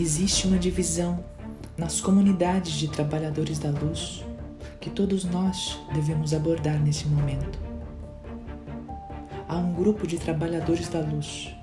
[0.00, 1.22] Existe uma divisão
[1.76, 4.24] nas comunidades de trabalhadores da luz
[4.80, 7.58] que todos nós devemos abordar nesse momento.
[9.46, 11.54] Há um grupo de trabalhadores da luz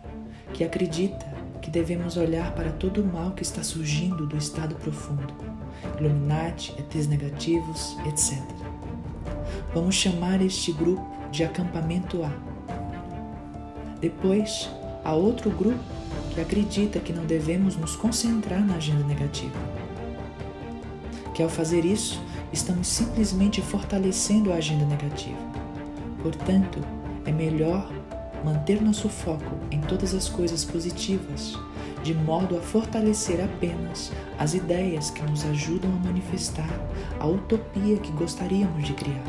[0.53, 1.25] que acredita
[1.63, 5.33] que devemos olhar para todo o mal que está surgindo do estado profundo,
[5.99, 8.39] Illuminati, ETs negativos, etc.
[9.73, 12.31] Vamos chamar este grupo de acampamento A.
[13.99, 14.69] Depois,
[15.03, 15.83] há outro grupo
[16.37, 19.57] que acredita que não devemos nos concentrar na agenda negativa.
[21.33, 22.21] Que ao fazer isso,
[22.53, 25.39] estamos simplesmente fortalecendo a agenda negativa.
[26.21, 26.79] Portanto,
[27.25, 27.91] é melhor
[28.45, 31.57] manter nosso foco em todas as coisas positivas,
[32.03, 36.69] de modo a fortalecer apenas as ideias que nos ajudam a manifestar
[37.19, 39.23] a utopia que gostaríamos de criar.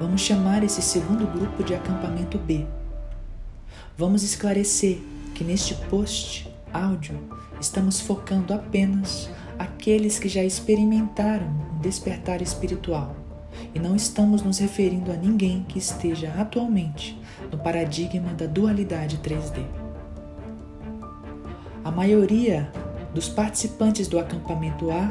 [0.00, 2.66] Vamos chamar esse segundo grupo de acampamento B.
[3.98, 5.00] Vamos esclarecer
[5.34, 7.18] que neste post áudio
[7.60, 13.16] estamos focando apenas aqueles que já experimentaram um despertar espiritual
[13.74, 19.64] e não estamos nos referindo a ninguém que esteja atualmente no paradigma da dualidade 3D.
[21.82, 22.70] A maioria
[23.12, 25.10] dos participantes do acampamento A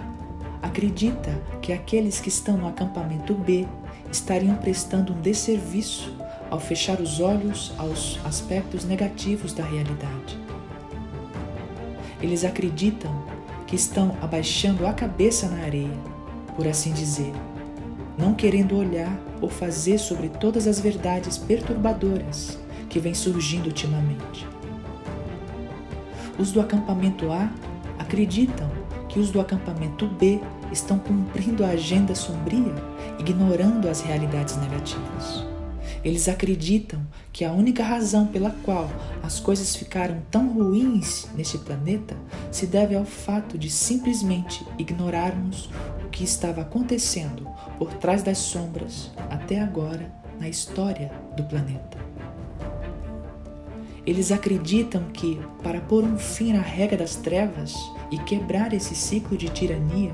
[0.62, 3.68] acredita que aqueles que estão no acampamento B
[4.10, 6.16] estariam prestando um desserviço
[6.50, 10.38] ao fechar os olhos aos aspectos negativos da realidade.
[12.22, 13.24] Eles acreditam
[13.66, 15.98] que estão abaixando a cabeça na areia,
[16.56, 17.32] por assim dizer,
[18.18, 22.58] não querendo olhar ou fazer sobre todas as verdades perturbadoras
[22.90, 24.48] que vêm surgindo ultimamente.
[26.40, 27.52] Os do acampamento A
[28.00, 28.70] acreditam
[29.10, 30.40] que os do acampamento B
[30.72, 32.76] estão cumprindo a agenda sombria,
[33.20, 35.47] ignorando as realidades negativas.
[36.08, 38.90] Eles acreditam que a única razão pela qual
[39.22, 42.16] as coisas ficaram tão ruins neste planeta
[42.50, 45.70] se deve ao fato de simplesmente ignorarmos
[46.06, 47.46] o que estava acontecendo
[47.78, 50.10] por trás das sombras até agora
[50.40, 51.98] na história do planeta.
[54.06, 57.76] Eles acreditam que, para pôr um fim à regra das trevas
[58.10, 60.14] e quebrar esse ciclo de tirania,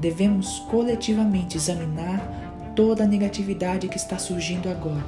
[0.00, 2.45] devemos coletivamente examinar
[2.76, 5.04] toda a negatividade que está surgindo agora,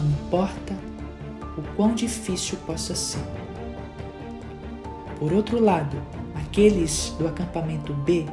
[0.00, 0.72] não importa
[1.58, 3.22] o quão difícil possa ser.
[5.18, 5.96] Por outro lado,
[6.34, 8.24] aqueles do acampamento B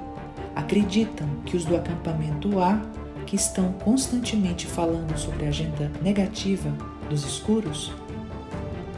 [0.55, 2.79] acreditam que os do acampamento A,
[3.25, 6.69] que estão constantemente falando sobre a agenda negativa
[7.09, 7.91] dos escuros,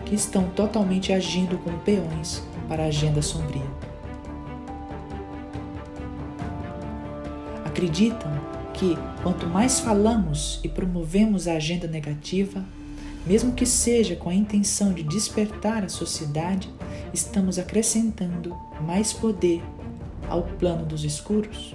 [0.03, 3.65] que estão totalmente agindo como peões para a agenda sombria.
[7.63, 8.34] Acreditam
[8.75, 12.63] que quanto mais falamos e promovemos a agenda negativa,
[13.25, 16.69] mesmo que seja com a intenção de despertar a sociedade,
[17.13, 19.63] estamos acrescentando mais poder
[20.27, 21.73] ao plano dos escuros?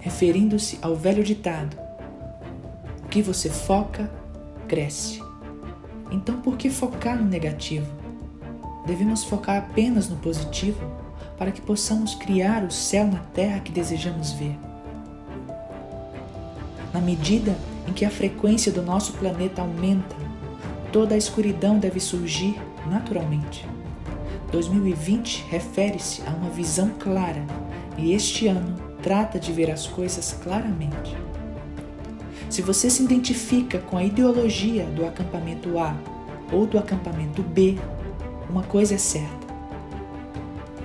[0.00, 1.76] Referindo-se ao velho ditado:
[3.02, 4.10] o que você foca,
[4.68, 5.20] cresce.
[6.10, 7.90] Então, por que focar no negativo?
[8.86, 10.80] Devemos focar apenas no positivo
[11.36, 14.56] para que possamos criar o céu na terra que desejamos ver.
[16.96, 17.54] Na medida
[17.86, 20.16] em que a frequência do nosso planeta aumenta,
[20.90, 23.68] toda a escuridão deve surgir naturalmente.
[24.50, 27.44] 2020 refere-se a uma visão clara
[27.98, 31.14] e este ano trata de ver as coisas claramente.
[32.48, 35.94] Se você se identifica com a ideologia do acampamento A
[36.50, 37.76] ou do acampamento B,
[38.48, 39.46] uma coisa é certa.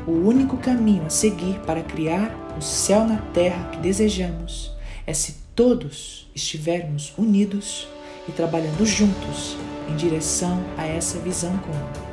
[0.06, 4.76] O único caminho a seguir para criar o céu na terra que desejamos
[5.08, 7.88] é se todos estivermos unidos
[8.28, 9.58] e trabalhando juntos
[9.90, 12.12] em direção a essa visão comum.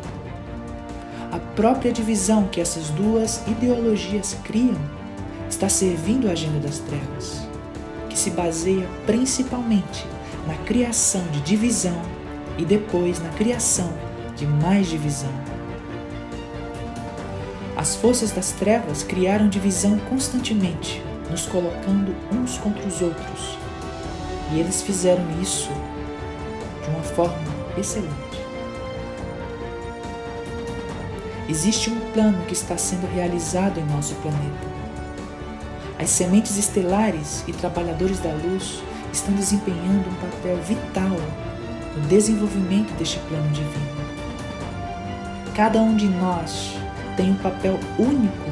[1.30, 4.78] A própria divisão que essas duas ideologias criam
[5.48, 7.46] está servindo a agenda das trevas,
[8.08, 10.04] que se baseia principalmente
[10.46, 12.00] na criação de divisão
[12.56, 13.92] e depois na criação
[14.36, 15.32] de mais divisão.
[17.76, 23.58] As forças das trevas criaram divisão constantemente nos colocando uns contra os outros.
[24.52, 25.70] E eles fizeram isso
[26.82, 27.36] de uma forma
[27.76, 28.16] excelente.
[31.48, 34.68] Existe um plano que está sendo realizado em nosso planeta.
[35.98, 38.82] As sementes estelares e trabalhadores da luz
[39.12, 41.16] estão desempenhando um papel vital
[41.96, 43.98] no desenvolvimento deste plano divino.
[45.56, 46.74] Cada um de nós
[47.16, 48.50] tem um papel único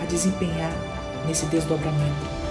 [0.00, 0.93] a desempenhar
[1.26, 2.44] nesse desdobramento.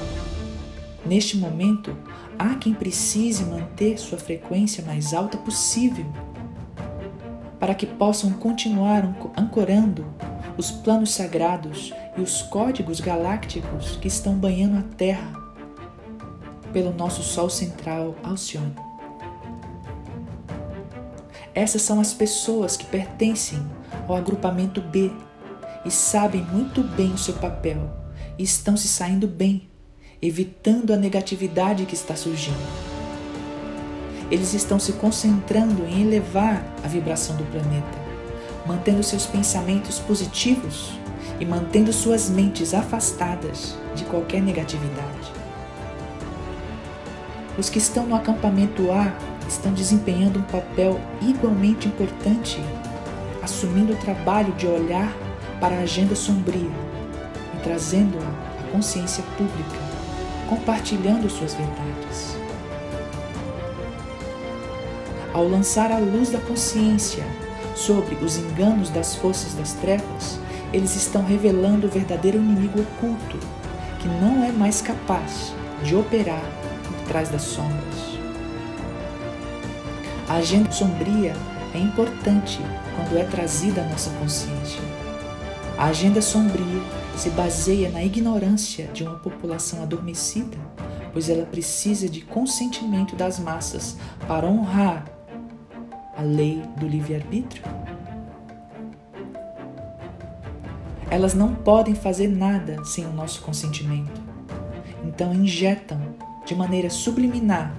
[1.05, 1.95] Neste momento,
[2.39, 6.05] há quem precise manter sua frequência mais alta possível
[7.59, 9.03] para que possam continuar
[9.37, 10.05] ancorando
[10.57, 15.33] os planos sagrados e os códigos galácticos que estão banhando a Terra
[16.71, 18.75] pelo nosso Sol central Alcione.
[21.55, 23.65] Essas são as pessoas que pertencem
[24.07, 25.11] ao agrupamento B
[25.85, 28.02] e sabem muito bem o seu papel
[28.37, 29.67] estão se saindo bem,
[30.21, 32.57] evitando a negatividade que está surgindo.
[34.31, 38.03] Eles estão se concentrando em elevar a vibração do planeta,
[38.65, 40.93] mantendo seus pensamentos positivos
[41.39, 45.31] e mantendo suas mentes afastadas de qualquer negatividade.
[47.57, 49.13] Os que estão no acampamento A
[49.47, 52.59] estão desempenhando um papel igualmente importante,
[53.43, 55.13] assumindo o trabalho de olhar
[55.59, 56.92] para a agenda sombria
[57.63, 58.27] trazendo-a
[58.61, 59.79] à consciência pública,
[60.49, 62.37] compartilhando suas verdades.
[65.33, 67.25] Ao lançar a luz da consciência
[67.75, 70.39] sobre os enganos das forças das trevas,
[70.71, 73.39] eles estão revelando o verdadeiro inimigo oculto,
[73.99, 76.43] que não é mais capaz de operar
[76.83, 78.13] por trás das sombras.
[80.27, 81.33] A agenda sombria
[81.73, 82.59] é importante
[82.95, 84.81] quando é trazida à nossa consciência.
[85.77, 86.81] A agenda sombria
[87.17, 90.57] se baseia na ignorância de uma população adormecida,
[91.11, 93.97] pois ela precisa de consentimento das massas
[94.27, 95.05] para honrar
[96.15, 97.63] a lei do livre-arbítrio?
[101.09, 104.21] Elas não podem fazer nada sem o nosso consentimento.
[105.03, 105.99] Então injetam
[106.45, 107.75] de maneira subliminar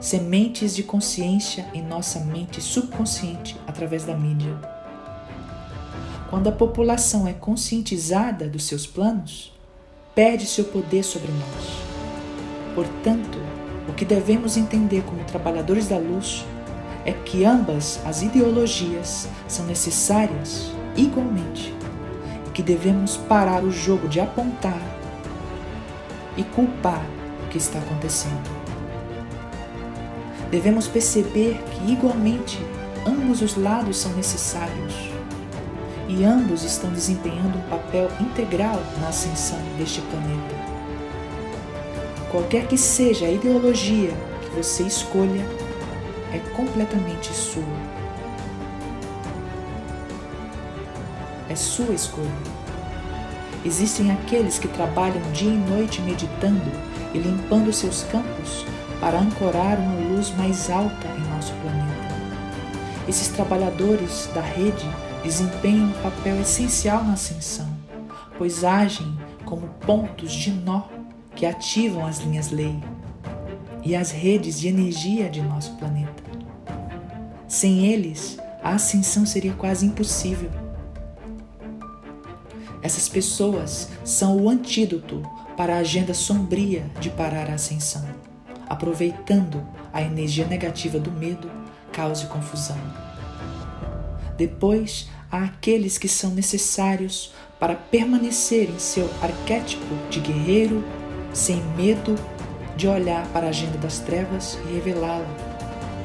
[0.00, 4.79] sementes de consciência em nossa mente subconsciente através da mídia.
[6.30, 9.52] Quando a população é conscientizada dos seus planos,
[10.14, 11.82] perde seu poder sobre nós.
[12.72, 13.36] Portanto,
[13.88, 16.44] o que devemos entender como trabalhadores da luz
[17.04, 21.74] é que ambas as ideologias são necessárias igualmente
[22.46, 24.80] e que devemos parar o jogo de apontar
[26.36, 27.04] e culpar
[27.44, 28.48] o que está acontecendo.
[30.48, 32.60] Devemos perceber que igualmente
[33.04, 35.09] ambos os lados são necessários
[36.10, 40.70] e ambos estão desempenhando um papel integral na ascensão deste planeta.
[42.32, 44.10] Qualquer que seja a ideologia
[44.42, 45.46] que você escolha,
[46.32, 47.62] é completamente sua.
[51.48, 52.28] É sua escolha.
[53.64, 56.72] Existem aqueles que trabalham dia e noite meditando
[57.14, 58.64] e limpando seus campos
[59.00, 62.10] para ancorar uma luz mais alta em nosso planeta.
[63.08, 64.88] Esses trabalhadores da rede
[65.22, 67.68] desempenham um papel essencial na ascensão,
[68.38, 70.84] pois agem como pontos de nó
[71.34, 72.78] que ativam as linhas lei
[73.84, 76.22] e as redes de energia de nosso planeta.
[77.48, 80.50] Sem eles, a ascensão seria quase impossível.
[82.82, 85.22] Essas pessoas são o antídoto
[85.56, 88.04] para a agenda sombria de parar a ascensão,
[88.68, 91.50] aproveitando a energia negativa do medo,
[91.92, 93.09] caos e confusão.
[94.40, 100.82] Depois, há aqueles que são necessários para permanecer em seu arquétipo de guerreiro,
[101.30, 102.14] sem medo
[102.74, 105.28] de olhar para a agenda das trevas e revelá-la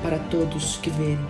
[0.04, 1.26] para todos que verem.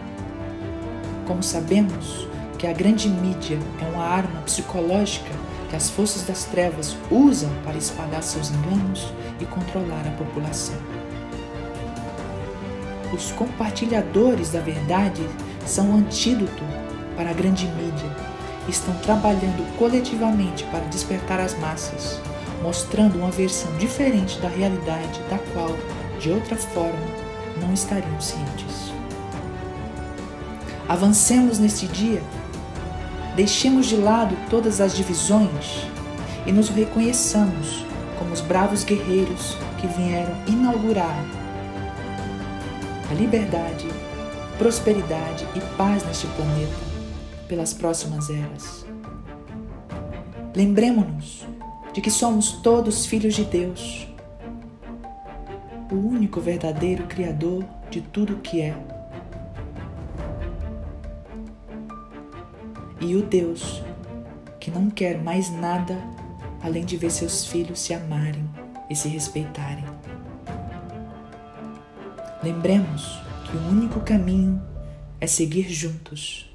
[1.28, 5.29] Como sabemos que a grande mídia é uma arma psicológica
[5.70, 10.79] que as forças das trevas usam para espalhar seus enganos e controlar a população.
[13.13, 15.22] Os compartilhadores da verdade
[15.68, 16.63] são o antídoto
[17.15, 18.10] para a grande mídia.
[18.67, 22.19] Estão trabalhando coletivamente para despertar as massas
[22.65, 25.69] mostrando uma versão diferente da realidade da qual,
[26.19, 27.05] de outra forma,
[27.62, 28.91] não estariam cientes.
[30.88, 32.24] Avancemos neste dia,
[33.36, 35.88] deixemos de lado todas as divisões
[36.45, 37.86] e nos reconheçamos
[38.17, 41.24] como os bravos guerreiros que vieram inaugurar
[43.10, 43.88] a liberdade,
[44.57, 46.95] prosperidade e paz neste planeta
[47.48, 48.86] pelas próximas eras.
[50.56, 51.46] Lembremos-nos
[51.94, 54.08] de que somos todos filhos de Deus,
[55.92, 58.75] o único verdadeiro Criador de tudo o que é.
[63.00, 63.84] E o Deus
[64.60, 65.96] que não quer mais nada
[66.64, 68.44] além de ver seus filhos se amarem
[68.90, 69.86] e se respeitarem.
[72.42, 74.60] Lembremos que o único caminho
[75.22, 76.50] é seguir juntos.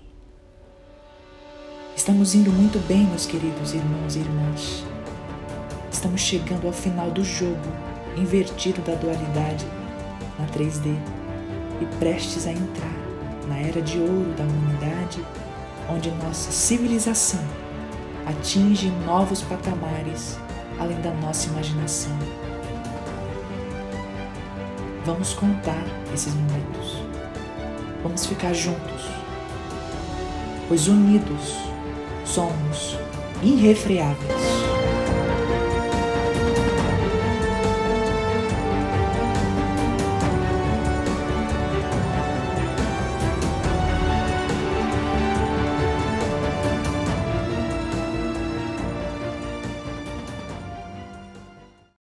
[2.00, 4.82] Estamos indo muito bem, meus queridos irmãos e irmãs.
[5.92, 7.60] Estamos chegando ao final do jogo
[8.16, 9.66] invertido da dualidade
[10.38, 10.96] na 3D
[11.78, 12.96] e prestes a entrar
[13.46, 15.22] na era de ouro da humanidade,
[15.90, 17.44] onde nossa civilização
[18.24, 20.38] atinge novos patamares
[20.78, 22.18] além da nossa imaginação.
[25.04, 26.96] Vamos contar esses momentos.
[28.02, 29.04] Vamos ficar juntos,
[30.66, 31.69] pois unidos
[32.30, 32.96] somos
[33.42, 34.49] irrefreáveis.